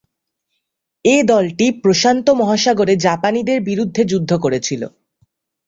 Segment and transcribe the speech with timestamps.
[1.05, 4.81] এ দলটি প্রশান্ত মহাসাগরে জাপানিদের বিরুদ্ধে যুদ্ধ করেছিল।